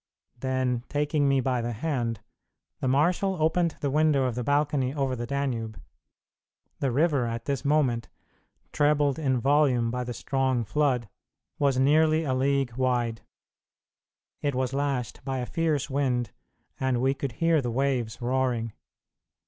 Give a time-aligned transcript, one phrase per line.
[0.39, 2.21] Then, taking me by the hand,
[2.79, 5.79] the marshal opened the window of the balcony over the Danube.
[6.79, 8.09] The river at this moment,
[8.71, 11.07] trebled in volume by the strong flood,
[11.59, 13.21] was nearly a league wide;
[14.41, 16.31] it was lashed by a fierce wind,
[16.79, 18.73] and we could hear the waves roaring.